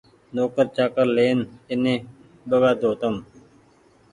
نوڪر 0.35 0.65
چآڪر 0.75 1.07
لين 1.17 1.37
ايني 1.69 1.95
ٻگآۮو 2.49 2.89
ني 3.11 3.17